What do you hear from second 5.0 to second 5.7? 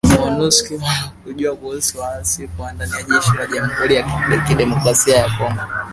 ya Kongo